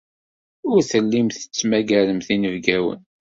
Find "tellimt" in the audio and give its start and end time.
0.91-1.37